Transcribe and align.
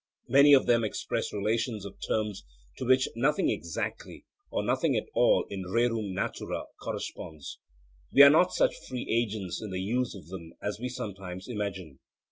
Many 0.27 0.53
of 0.53 0.65
them 0.65 0.83
express 0.83 1.31
relations 1.31 1.85
of 1.85 1.99
terms 2.07 2.43
to 2.79 2.85
which 2.85 3.07
nothing 3.15 3.51
exactly 3.51 4.25
or 4.49 4.63
nothing 4.63 4.97
at 4.97 5.05
all 5.13 5.45
in 5.51 5.61
rerum 5.61 6.13
natura 6.15 6.63
corresponds. 6.81 7.59
We 8.11 8.23
are 8.23 8.31
not 8.31 8.51
such 8.51 8.77
free 8.87 9.05
agents 9.07 9.61
in 9.61 9.69
the 9.69 9.79
use 9.79 10.15
of 10.15 10.29
them 10.29 10.53
as 10.59 10.79
we 10.79 10.89
sometimes 10.89 11.47
imagine. 11.47 11.99